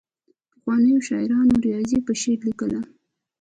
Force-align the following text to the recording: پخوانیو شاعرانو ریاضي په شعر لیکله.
پخوانیو 0.51 1.05
شاعرانو 1.07 1.55
ریاضي 1.65 1.97
په 2.07 2.13
شعر 2.21 2.39
لیکله. 2.47 2.79